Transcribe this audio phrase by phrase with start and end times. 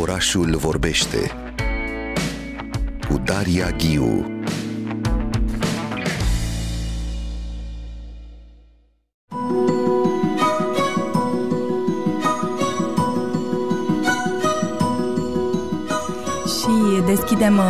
[0.00, 1.30] Orașul vorbește
[3.08, 4.30] cu Daria Ghiu
[17.06, 17.64] deschidem uh,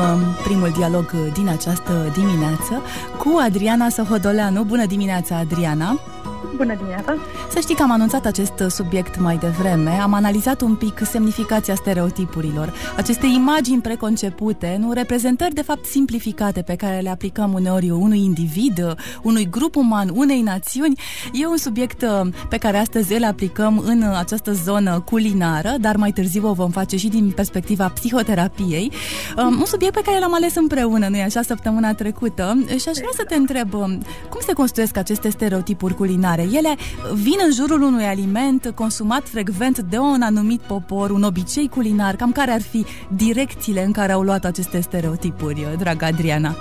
[0.45, 2.83] primul dialog din această dimineață
[3.19, 4.63] cu Adriana Sohodoleanu.
[4.63, 6.16] Bună dimineața, Adriana!
[6.57, 7.15] Bună dimineața!
[7.51, 12.73] Să știi că am anunțat acest subiect mai devreme, am analizat un pic semnificația stereotipurilor,
[12.97, 18.95] aceste imagini preconcepute, nu reprezentări de fapt simplificate pe care le aplicăm uneori unui individ,
[19.23, 21.01] unui grup uman, unei națiuni.
[21.33, 26.13] E un subiect uh, pe care astăzi îl aplicăm în această zonă culinară, dar mai
[26.13, 28.93] târziu o vom face și din perspectiva psihoterapiei.
[29.37, 33.13] Um, un subiect pe care l-am ales împreună, nu-i așa, săptămâna trecută și aș vrea
[33.15, 36.46] să te întreb um, cum se construiesc aceste stereotipuri culinare?
[36.53, 36.77] Ele
[37.15, 42.33] vin în jurul unui aliment consumat frecvent de un anumit popor, un obicei culinar, cam
[42.33, 46.57] care ar fi direcțiile în care au luat aceste stereotipuri, dragă Adriana?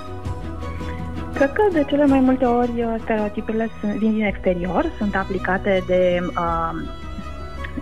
[1.34, 6.18] Cred că de cele mai multe ori uh, stereotipurile vin din exterior, sunt aplicate de
[6.22, 6.70] uh,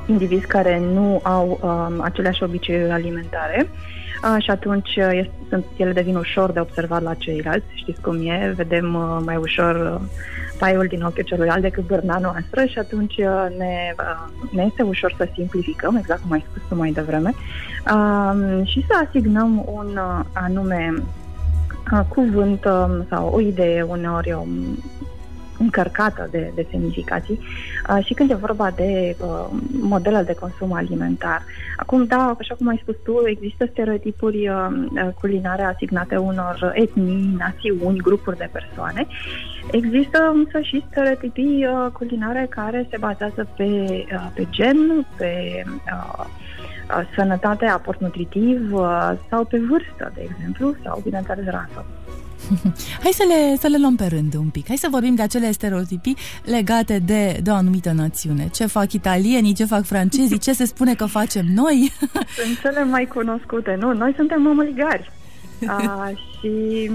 [0.06, 6.16] indivizi care nu au uh, aceleași obiceiuri alimentare uh, și atunci uh, sunt, ele devin
[6.16, 7.66] ușor de observat la ceilalți.
[7.74, 10.00] Știți cum e, vedem uh, mai ușor uh,
[10.64, 15.14] paiul din ochiul celuilalt decât bârna noastră și atunci uh, ne, uh, ne este ușor
[15.16, 17.34] să simplificăm, exact cum ai spus tu mai devreme,
[17.94, 20.94] um, și să asignăm un uh, anume
[22.08, 24.78] cuvânt um, sau o idee uneori um,
[25.64, 29.46] încărcată de, de semnificații uh, și când e vorba de uh,
[29.80, 31.42] modele de consum alimentar.
[31.76, 34.66] Acum, da, așa cum ai spus tu, există stereotipuri uh,
[35.20, 39.06] culinare asignate unor etnii, națiuni, grupuri de persoane.
[39.70, 46.24] Există însă și stereotipii uh, culinare care se bazează pe, uh, pe gen, pe uh,
[47.14, 51.84] sănătate, aport nutritiv uh, sau pe vârstă, de exemplu, sau, bineînțeles, rasă.
[53.02, 54.66] Hai să le, să le luăm pe rând un pic.
[54.66, 58.48] Hai să vorbim de acele stereotipii legate de, de o anumită națiune.
[58.52, 61.92] Ce fac italienii, ce fac francezii, ce se spune că facem noi?
[62.44, 63.92] Sunt cele mai cunoscute, nu?
[63.92, 65.10] Noi suntem mămăligari.
[65.66, 66.10] A,
[66.40, 66.90] și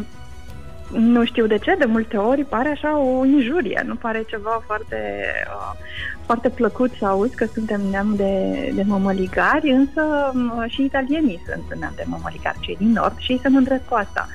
[0.92, 5.24] nu știu de ce, de multe ori pare așa o injurie, nu pare ceva foarte,
[5.48, 5.80] uh,
[6.26, 11.80] foarte plăcut să auzi că suntem neam de, de mămăligari, însă uh, și italienii sunt
[11.80, 14.28] neam de mămăligari, cei din nord, și ei se mândresc cu asta.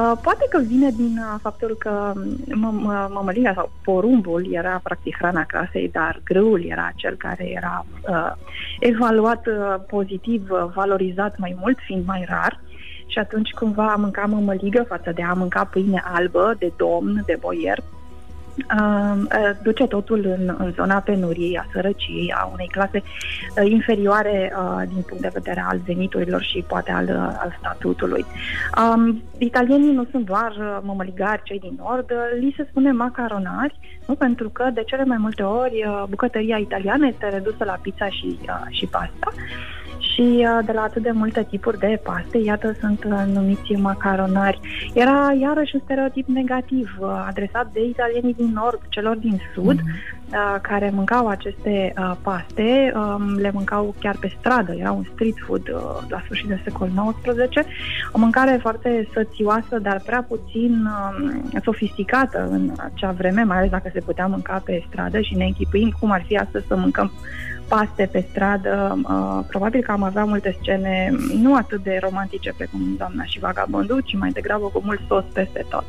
[0.00, 2.12] Uh, poate că vine din uh, faptul că
[3.08, 8.32] mămăliga sau porumbul era practic hrana casei, dar grâul era cel care era uh,
[8.80, 12.60] evaluat uh, pozitiv, uh, valorizat mai mult, fiind mai rar.
[13.06, 17.36] Și atunci cumva a mânca mămăligă față de a mânca pâine albă de domn, de
[17.40, 17.78] boier,
[19.62, 23.02] duce totul în, în zona penuriei, a sărăciei, a unei clase
[23.64, 24.52] inferioare
[24.88, 27.08] din punct de vedere al veniturilor și poate al,
[27.38, 28.24] al statutului.
[28.94, 34.14] Um, italienii nu sunt doar mămăligari, cei din nord, li se spune macaronari, nu?
[34.14, 38.38] pentru că de cele mai multe ori bucătăria italiană este redusă la pizza și,
[38.70, 39.32] și pasta
[40.16, 44.60] și uh, de la atât de multe tipuri de paste, iată, sunt uh, numiți macaronari.
[44.94, 50.60] Era iarăși un stereotip negativ uh, adresat de italienii din nord, celor din sud, mm-hmm.
[50.60, 55.62] care mâncau aceste paste, um, le mâncau chiar pe stradă, era un street food
[56.08, 56.90] la sfârșit de secol
[57.22, 57.66] XIX,
[58.12, 63.90] o mâncare foarte sățioasă, dar prea puțin um, sofisticată în acea vreme, mai ales dacă
[63.92, 67.12] se putea mânca pe stradă și ne închipuim cum ar fi astăzi să mâncăm
[67.68, 72.80] paste pe stradă, uh, probabil că am avea multe scene nu atât de romantice precum
[72.98, 75.84] Doamna și Vagabondul, ci mai degrabă cu mult sos peste tot.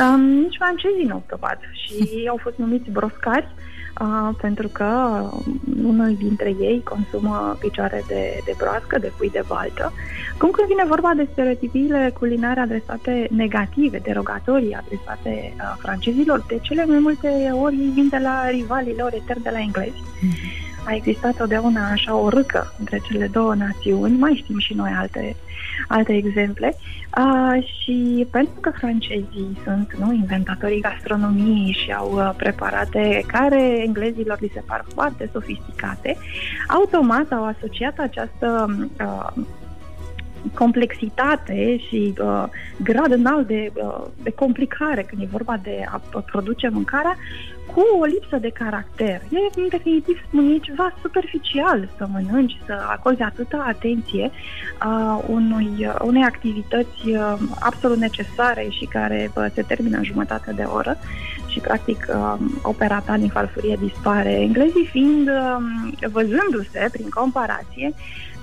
[0.00, 3.69] Um, nici francezii nu au probat și ei au fost numiți broscari uh,
[4.40, 5.22] pentru că
[5.84, 9.92] unul dintre ei consumă picioare de, de broască, de pui de baltă.
[10.38, 16.84] Cum când vine vorba de stereotipiile culinare adresate negative, derogatorii adresate uh, francezilor, de cele
[16.84, 20.02] mai multe ori vin de la rivalii lor eterni de la englezi.
[20.02, 20.69] Mm-hmm.
[20.84, 25.36] A existat totdeauna așa o râcă între cele două națiuni, mai știm și noi alte
[25.88, 26.76] alte exemple.
[27.18, 34.40] Uh, și pentru că francezii sunt nu, inventatorii gastronomiei și au uh, preparate care englezilor
[34.40, 36.16] li se par foarte sofisticate,
[36.68, 39.44] automat au asociat această uh,
[40.54, 42.44] complexitate și uh,
[42.82, 46.00] grad înalt de, uh, de complicare când e vorba de a
[46.30, 47.16] produce mâncarea
[47.74, 49.20] cu o lipsă de caracter.
[49.30, 54.30] E, în definitiv, spun e ceva superficial să mănânci, să acorzi atâta atenție
[54.86, 60.62] uh, unui, unei activități uh, absolut necesare și care uh, se termină în jumătate de
[60.62, 60.96] oră
[61.46, 64.32] și, practic, uh, opera ta din farfurie dispare.
[64.32, 67.92] Englezii fiind, uh, văzându-se prin comparație,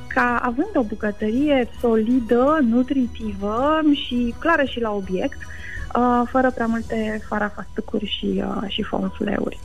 [0.07, 5.37] ca având o bucătărie solidă, nutritivă și clară și la obiect,
[5.95, 9.59] uh, fără prea multe farafastăcuri și, uh, și fonfleuri.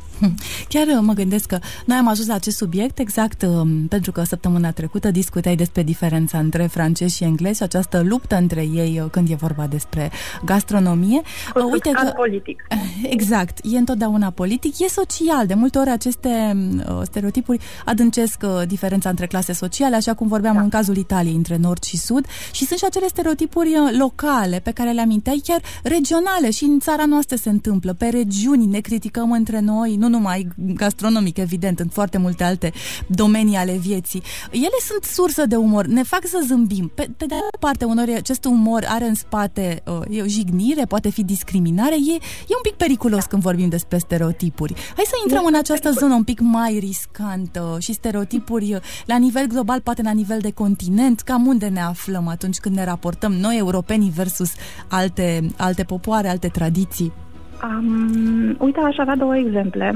[0.68, 4.22] Chiar uh, mă gândesc că noi am ajuns la acest subiect exact um, pentru că
[4.22, 9.10] săptămâna trecută discutai despre diferența între francezi și englezi și această luptă între ei uh,
[9.10, 10.10] când e vorba despre
[10.44, 11.20] gastronomie.
[11.54, 12.62] Uh, uite că politic.
[13.16, 15.46] Exact, e întotdeauna politic, e social.
[15.46, 16.56] De multe ori aceste
[17.02, 20.60] stereotipuri adâncesc diferența între clase sociale, așa cum vorbeam da.
[20.60, 24.90] în cazul Italiei, între nord și sud, și sunt și acele stereotipuri locale pe care
[24.90, 27.92] le aminteai, chiar regionale și în țara noastră se întâmplă.
[27.92, 32.72] Pe regiuni ne criticăm între noi, nu numai gastronomic, evident, în foarte multe alte
[33.06, 34.22] domenii ale vieții.
[34.50, 36.92] Ele sunt sursă de umor, ne fac să zâmbim.
[36.94, 40.84] Pe, pe de altă parte, uneori acest umor are în spate uh, e o jignire,
[40.84, 42.12] poate fi discriminare, e,
[42.48, 44.74] e un pic periculos când vorbim despre stereotipuri.
[44.96, 49.80] Hai să intrăm în această zonă un pic mai riscantă și stereotipuri la nivel global,
[49.80, 54.10] poate la nivel de continent, cam unde ne aflăm atunci când ne raportăm noi, europenii,
[54.10, 54.50] versus
[54.88, 57.12] alte, alte popoare, alte tradiții.
[57.62, 59.94] Um, uite, aș avea două exemple.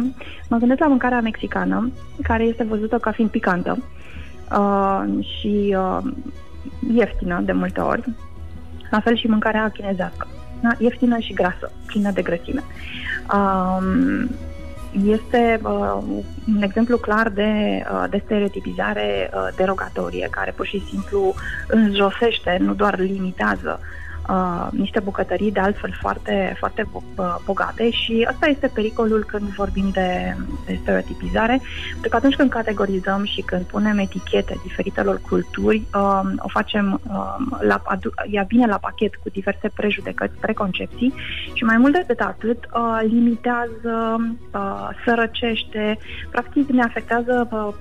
[0.48, 1.90] Mă gândesc la mâncarea mexicană,
[2.22, 3.78] care este văzută ca fiind picantă
[4.52, 6.12] uh, și uh,
[6.94, 8.04] ieftină de multe ori.
[8.90, 10.26] La fel și mâncarea chinezească.
[10.60, 10.70] Da?
[10.78, 12.62] Ieftină și grasă, plină de grăsime.
[13.34, 14.28] Um,
[15.06, 15.98] este uh,
[16.48, 21.34] un exemplu clar de, uh, de stereotipizare uh, derogatorie, care pur și simplu
[21.68, 24.05] înjosește, nu doar limitează uh,
[24.70, 26.88] niște bucătării de altfel foarte, foarte
[27.44, 30.36] bogate și asta este pericolul când vorbim de,
[30.66, 36.48] de stereotipizare, pentru că atunci când categorizăm și când punem etichete diferitelor culturi, uh, o
[36.48, 37.82] facem, uh, la,
[38.30, 41.14] ea vine la pachet cu diverse prejudecăți, preconcepții
[41.52, 44.16] și mai mult decât atât, uh, limitează,
[44.52, 45.98] uh, sărăcește,
[46.30, 47.74] practic ne afectează uh,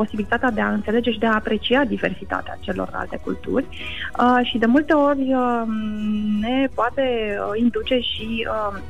[0.00, 4.92] posibilitatea de a înțelege și de a aprecia diversitatea celorlalte culturi uh, și de multe
[4.92, 5.62] ori uh,
[6.40, 7.04] ne poate
[7.38, 8.80] uh, induce și uh,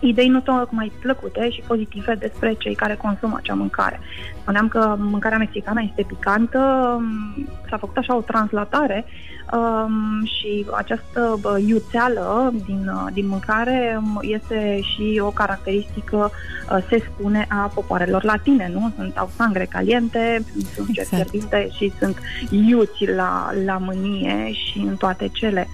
[0.00, 4.00] idei nu tocmai plăcute și pozitive despre cei care consumă acea mâncare.
[4.40, 6.58] Spuneam că mâncarea mexicană este picantă,
[6.96, 9.04] um, s-a făcut așa o translatare
[9.52, 16.30] um, și această bă, iuțeală din, uh, din mâncare um, este și o caracteristică,
[16.70, 18.92] uh, se spune, a popoarelor latine, nu?
[18.96, 20.44] Sunt, au sangre caliente,
[20.74, 21.08] sunt exact.
[21.08, 22.18] fierbinte și sunt
[22.50, 25.68] iuți la, la mânie și în toate cele.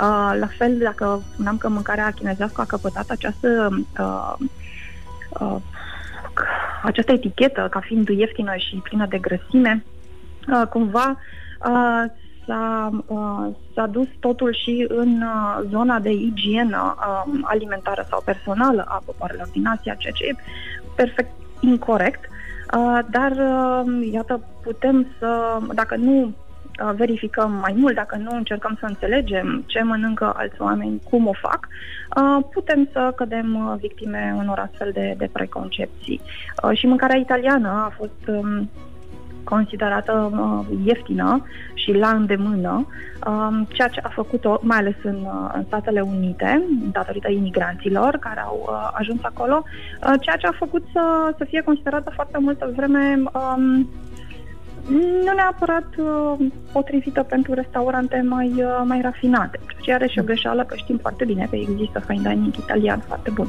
[0.00, 3.67] Uh, la fel, dacă spuneam că mâncarea chinezească a căpătat această
[3.98, 4.34] uh,
[5.40, 5.56] uh,
[6.82, 9.84] această etichetă ca fiind ieftină și plină de grăsime,
[10.48, 11.18] uh, cumva
[11.64, 12.04] uh,
[12.46, 18.84] s-a, uh, s-a dus totul și în uh, zona de igienă uh, alimentară sau personală
[18.88, 20.34] a popoarelor din Asia, ceea ce e
[20.94, 21.30] perfect
[21.60, 22.20] incorrect.
[22.76, 26.47] Uh, dar, uh, iată, putem să, dacă nu uh,
[26.96, 31.68] verificăm mai mult, dacă nu încercăm să înțelegem ce mănâncă alți oameni, cum o fac,
[31.68, 36.20] uh, putem să cădem victime unor astfel de, de preconcepții.
[36.72, 38.68] Și mâncarea italiană a fost um,
[39.48, 41.44] considerată uh, ieftină
[41.74, 42.86] și la îndemână,
[43.26, 48.40] uh, ceea ce a făcut-o, mai ales în, uh, în Statele Unite, datorită imigranților care
[48.40, 52.72] au uh, ajuns acolo, uh, ceea ce a făcut să, să fie considerată foarte multă
[52.76, 53.88] vreme um,
[54.88, 59.60] nu neapărat uh, potrivită pentru restaurante mai, uh, mai rafinate.
[59.66, 62.98] Ceea ce are și o greșeală, că știm foarte bine că există fine dining italian
[62.98, 63.48] foarte bun.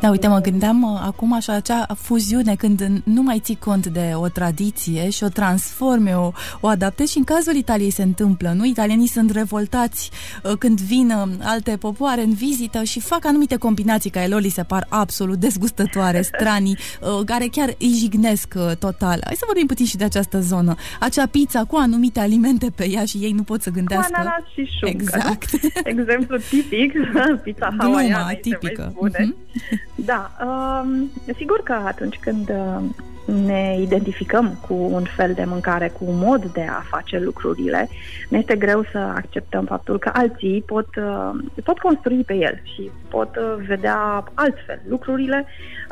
[0.00, 4.12] Da, uite, mă gândeam uh, acum așa acea fuziune când nu mai ții cont de
[4.14, 6.30] o tradiție și o transforme, o,
[6.60, 8.64] o adaptezi și în cazul Italiei se întâmplă, nu?
[8.64, 10.10] Italienii sunt revoltați
[10.42, 14.48] uh, când vin uh, alte popoare în vizită și fac anumite combinații care lor li
[14.48, 16.78] se par absolut dezgustătoare, stranii,
[17.26, 19.20] care chiar îi jignesc total.
[19.24, 20.74] Hai să vorbim puțin și de această zonă.
[21.00, 24.10] Acea pizza cu anumite alimente pe ea și ei nu pot să gândească.
[24.12, 25.02] Cu ananas și șuncă.
[25.02, 25.50] Exact.
[25.94, 26.92] Exemplu tipic,
[27.44, 28.92] pizza hawaiiană, tipică.
[28.94, 29.18] Spune.
[29.18, 29.53] Uh-huh.
[29.94, 32.84] Da, um, sigur că atunci când uh,
[33.24, 37.88] ne identificăm cu un fel de mâncare, cu un mod de a face lucrurile,
[38.28, 41.30] ne este greu să acceptăm faptul că alții pot, uh,
[41.64, 45.46] pot construi pe el și pot uh, vedea altfel lucrurile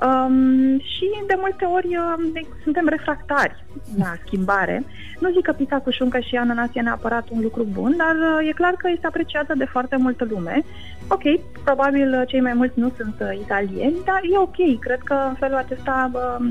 [0.06, 3.64] um, și de multe ori uh, suntem refractari
[3.98, 4.84] la schimbare.
[5.20, 8.48] Nu zic că pizza cu șuncă și ananas e neapărat un lucru bun, dar uh,
[8.48, 10.62] e clar că este apreciată de foarte multă lume.
[11.08, 11.22] Ok,
[11.64, 14.80] probabil uh, cei mai mulți nu sunt uh, italieni, dar e ok.
[14.80, 16.46] Cred că în felul acesta uh,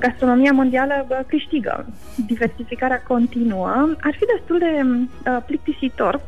[0.00, 1.86] gastronomia mondială câștigă.
[2.26, 3.68] Diversificarea continuă.
[4.00, 6.20] Ar fi destul de uh, plictisitor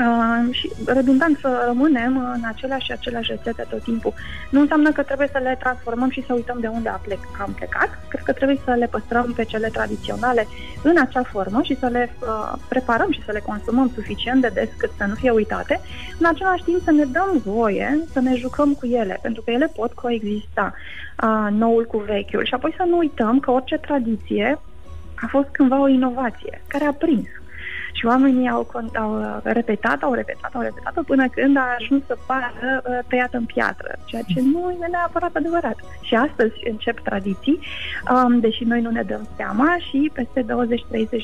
[0.00, 4.12] Uh, și redundant să rămânem în aceleași și aceleași rețete tot timpul.
[4.50, 7.98] Nu înseamnă că trebuie să le transformăm și să uităm de unde am plecat.
[8.08, 10.46] Cred că trebuie să le păstrăm pe cele tradiționale
[10.82, 14.68] în acea formă și să le uh, preparăm și să le consumăm suficient de des
[14.76, 15.80] cât să nu fie uitate.
[16.18, 19.72] În același timp să ne dăm voie să ne jucăm cu ele, pentru că ele
[19.76, 22.44] pot coexista uh, noul cu vechiul.
[22.44, 24.58] Și apoi să nu uităm că orice tradiție
[25.14, 27.26] a fost cândva o inovație care a prins
[27.96, 28.62] și oamenii au,
[28.94, 33.36] au uh, repetat, au repetat, au repetat până când a ajuns să pară uh, tăiată
[33.36, 35.78] în piatră, ceea ce nu e neapărat adevărat.
[36.00, 37.58] Și astăzi încep tradiții,
[38.14, 40.46] um, deși noi nu ne dăm seama și peste 20-30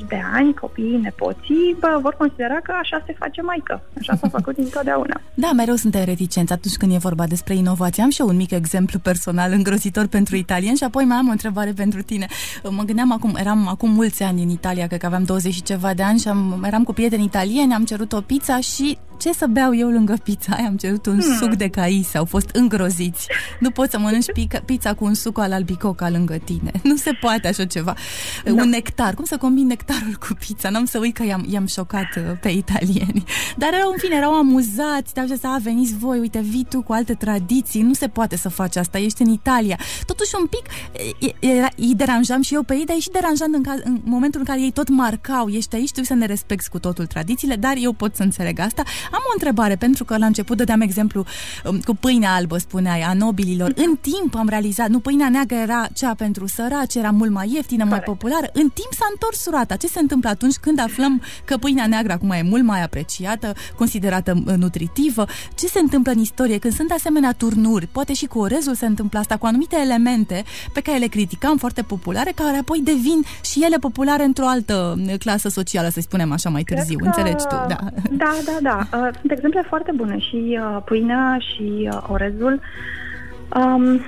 [0.09, 3.83] de ani copiii, nepoții bă, vor considera că așa se face maică.
[3.99, 5.21] Așa s-a făcut întotdeauna.
[5.35, 8.02] Da, mereu suntem reticenți atunci când e vorba despre inovație.
[8.02, 11.31] Am și eu un mic exemplu personal îngrozitor pentru italieni și apoi mai am o
[11.31, 12.26] întrebare pentru tine.
[12.69, 15.95] Mă gândeam acum, eram acum mulți ani în Italia, cred că aveam 20 și ceva
[15.95, 19.47] de ani și am eram cu prieteni italieni, am cerut o pizza și ce să
[19.47, 20.67] beau eu lângă pizza aia?
[20.67, 21.37] Am cerut un hmm.
[21.37, 23.26] suc de caise, au fost îngroziți.
[23.61, 24.26] Nu poți să mănânci
[24.64, 26.71] pizza cu un suc al albicoca lângă tine.
[26.93, 27.95] Nu se poate așa ceva.
[28.45, 28.52] Da.
[28.52, 29.14] Un nectar.
[29.14, 30.71] Cum să combin nectarul cu pizza?
[30.71, 33.25] N-am să uit că i-am, i-am șocat uh, pe italieni.
[33.61, 35.14] Dar erau, în fine, erau amuzați.
[35.14, 37.83] Dar să a, veniți voi, uite, vii tu cu alte tradiții.
[37.83, 39.79] Nu se poate să faci asta, ești în Italia.
[40.07, 40.67] Totuși un pic
[41.41, 44.41] era, îi deranjam și eu pe ei, dar e și deranjant în, caz, în momentul
[44.41, 45.49] în care ei tot marcau.
[45.49, 48.83] Ești aici, tu să ne respecti cu totul tradițiile, dar eu pot să înțeleg asta.
[49.12, 51.25] Am o întrebare, pentru că la început dădeam exemplu
[51.64, 53.73] um, cu pâinea albă, spuneai, a nobililor.
[53.75, 57.85] În timp am realizat, nu, pâinea neagră era cea pentru săraci, era mult mai ieftină,
[57.85, 58.47] mai populară.
[58.52, 59.76] În timp s-a întors surata.
[59.76, 64.42] Ce se întâmplă atunci când aflăm că pâinea neagră acum e mult mai apreciată, considerată
[64.47, 65.25] uh, nutritivă?
[65.54, 67.87] Ce se întâmplă în istorie când sunt asemenea turnuri?
[67.87, 71.83] Poate și cu orezul se întâmplă asta, cu anumite elemente pe care le criticam foarte
[71.83, 76.50] populare, care apoi devin și ele populare într-o altă uh, clasă socială, să spunem așa,
[76.50, 76.99] mai târziu.
[76.99, 77.04] Că...
[77.04, 77.78] Înțelegi tu, da.
[78.11, 78.88] Da, da, da.
[79.02, 82.61] Uh, sunt exemple foarte bune și uh, pâinea și uh, orezul.
[83.56, 84.00] Um,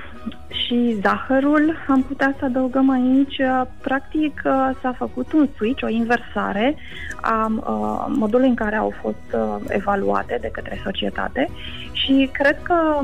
[0.49, 5.89] și zahărul, am putea să adăugăm aici, uh, practic uh, s-a făcut un switch, o
[5.89, 6.77] inversare
[7.21, 9.37] a uh, modului în care au fost
[9.69, 11.49] evaluate de către societate
[11.93, 13.01] și cred că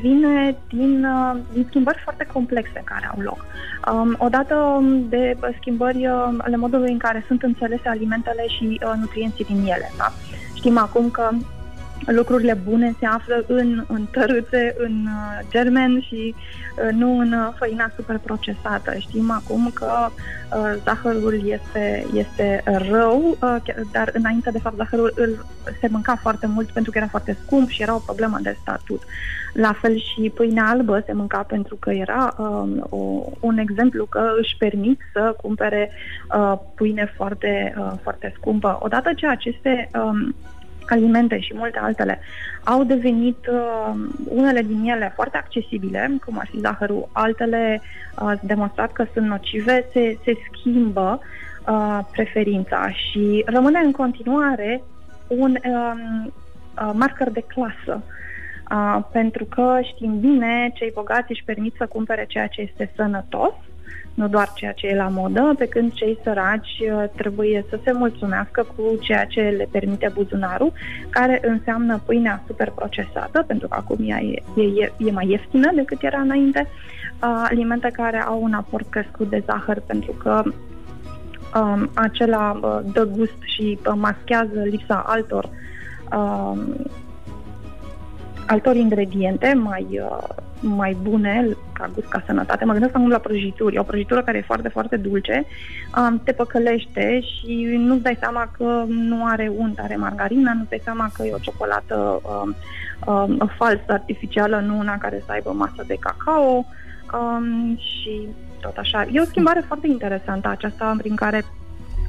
[0.00, 1.06] vine din,
[1.52, 3.44] din schimbări foarte complexe care au loc.
[3.92, 6.06] Um, odată de schimbări
[6.38, 9.90] ale modului în care sunt înțelese alimentele și nutrienții din ele.
[9.98, 10.12] Da?
[10.66, 11.30] Știm acum că
[12.06, 17.54] lucrurile bune se află în, în tărâțe, în uh, germen și uh, nu în uh,
[17.58, 18.94] făina super procesată.
[18.98, 23.56] Știm acum că uh, zahărul este, este rău, uh,
[23.92, 25.44] dar înainte de fapt zahărul îl,
[25.80, 29.02] se mânca foarte mult pentru că era foarte scump și era o problemă de statut.
[29.52, 32.96] La fel și pâinea albă se mânca pentru că era uh, o,
[33.40, 35.90] un exemplu că își permit să cumpere
[36.36, 38.78] uh, pâine foarte, uh, foarte scumpă.
[38.80, 40.34] Odată ce aceste um,
[40.90, 42.20] alimente și multe altele
[42.64, 43.94] au devenit uh,
[44.28, 47.80] unele din ele foarte accesibile, cum ar fi zahărul, altele
[48.22, 51.20] uh, demonstrat că sunt nocive, se, se schimbă
[51.68, 54.82] uh, preferința și rămâne în continuare
[55.26, 58.02] un um, uh, marker de clasă.
[58.70, 63.52] Uh, pentru că știm bine, cei bogați își permit să cumpere ceea ce este sănătos
[64.16, 67.92] nu doar ceea ce e la modă, pe când cei săraci uh, trebuie să se
[67.92, 70.72] mulțumească cu ceea ce le permite buzunarul,
[71.10, 76.02] care înseamnă pâinea super procesată, pentru că acum ea e, e, e mai ieftină decât
[76.02, 80.42] era înainte, uh, alimente care au un aport crescut de zahăr, pentru că
[81.60, 85.48] um, acela uh, dă gust și uh, maschează lipsa altor
[86.12, 86.58] uh,
[88.46, 92.64] altor ingrediente mai, uh, mai bune ca gust, ca sănătate.
[92.64, 93.78] Mă gândesc acum la prăjituri.
[93.78, 95.44] O prăjitură care e foarte, foarte dulce,
[95.96, 100.80] um, te păcălește și nu-ți dai seama că nu are unt, are margarină, nu-ți dai
[100.84, 102.54] seama că e o ciocolată um,
[103.14, 106.66] um, falsă, artificială, nu una care să aibă masă de cacao
[107.12, 108.28] um, și
[108.60, 109.06] tot așa.
[109.12, 111.44] E o schimbare foarte interesantă aceasta prin care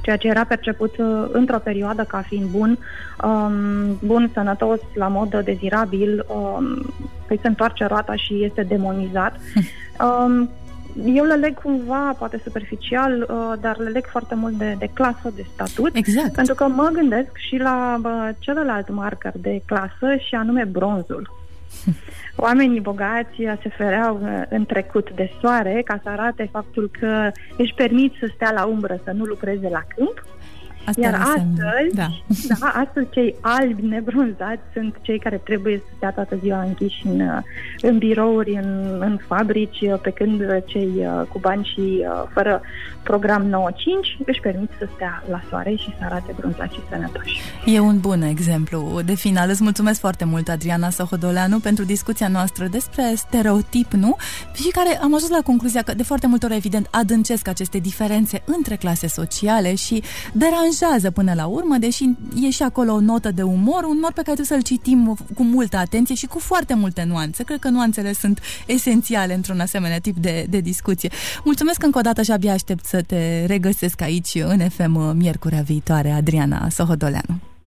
[0.08, 2.78] ceea ce era perceput uh, într-o perioadă ca fiind bun,
[3.24, 6.94] um, bun, sănătos, la modă, dezirabil, um,
[7.27, 9.36] păi se întoarce roata și este demonizat.
[10.00, 10.50] Um,
[11.05, 15.31] eu le leg cumva, poate superficial, uh, dar le leg foarte mult de, de clasă,
[15.36, 15.96] de statut.
[15.96, 16.34] Exact.
[16.34, 21.29] Pentru că mă gândesc și la uh, celălalt marker de clasă și anume bronzul.
[22.36, 27.74] Oamenii bogați se fereau uh, în trecut de soare ca să arate faptul că își
[27.74, 30.25] permit să stea la umbră, să nu lucreze la câmp
[30.88, 31.63] Asta Iar înseamnă.
[31.65, 32.08] astăzi, Da.
[32.60, 37.20] da, astăzi cei albi nebronzați sunt cei care trebuie să stea toată ziua închiși în,
[37.20, 37.38] uh,
[37.82, 42.62] în birouri, în, în fabrici, uh, pe când cei uh, cu bani și uh, fără
[43.03, 47.41] program 9-5 își permit să stea la soare și să arate bronzați și sănătoși.
[47.65, 49.50] E un bun exemplu de final.
[49.50, 54.15] Îți mulțumesc foarte mult, Adriana Sohodoleanu, pentru discuția noastră despre stereotip, nu?
[54.53, 58.41] Și care am ajuns la concluzia că de foarte multe ori, evident, adâncesc aceste diferențe
[58.46, 60.03] între clase sociale și
[60.79, 62.10] deranjează până la urmă, deși
[62.41, 65.43] e și acolo o notă de umor, un umor pe care trebuie să-l citim cu
[65.43, 67.43] multă atenție și cu foarte multe nuanțe.
[67.43, 71.10] Cred că nuanțele sunt esențiale într-un asemenea tip de, de discuție.
[71.43, 76.12] Mulțumesc încă o dată și abia aștept să te regăsesc aici în FM miercurea viitoare,
[76.12, 77.57] Adriana Sohodoleanu.